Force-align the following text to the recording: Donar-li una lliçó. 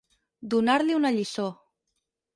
Donar-li 0.53 0.97
una 1.01 1.13
lliçó. 1.21 1.47